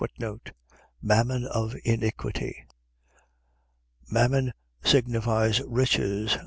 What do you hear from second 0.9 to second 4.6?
Mammon of iniquity.. .Mammon